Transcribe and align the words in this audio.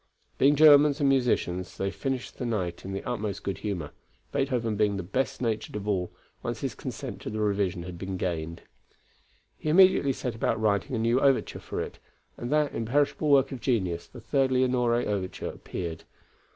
Being 0.39 0.55
Germans 0.55 0.99
and 0.99 1.07
musicians, 1.07 1.77
they 1.77 1.91
finished 1.91 2.39
the 2.39 2.45
night 2.47 2.83
in 2.83 2.91
the 2.91 3.03
utmost 3.03 3.43
good 3.43 3.59
humor, 3.59 3.91
Beethoven 4.31 4.75
being 4.75 4.97
the 4.97 5.03
best 5.03 5.43
natured 5.43 5.75
of 5.75 5.87
all, 5.87 6.11
once 6.41 6.61
his 6.61 6.73
consent 6.73 7.21
to 7.21 7.29
the 7.29 7.39
revision 7.39 7.83
had 7.83 7.99
been 7.99 8.17
gained. 8.17 8.63
He 9.59 9.69
immediately 9.69 10.13
set 10.13 10.33
about 10.33 10.59
writing 10.59 10.95
a 10.95 10.97
new 10.97 11.19
overture 11.21 11.59
for 11.61 11.79
it, 11.81 11.99
and 12.35 12.51
that 12.51 12.73
imperishable 12.73 13.29
work 13.29 13.51
of 13.51 13.61
genius, 13.61 14.07
the 14.07 14.19
Third 14.19 14.51
Leonore 14.51 14.95
overture 14.95 15.51
appeared. 15.51 16.03